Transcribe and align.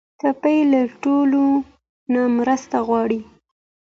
ټپي 0.19 0.57
له 0.71 0.81
ټولو 1.03 1.43
نه 2.13 2.21
مرسته 2.37 2.77
غواړي. 2.87 3.21